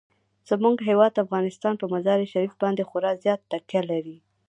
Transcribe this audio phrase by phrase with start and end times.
[0.49, 4.17] زموږ هیواد افغانستان په مزارشریف باندې خورا زیاته تکیه لري.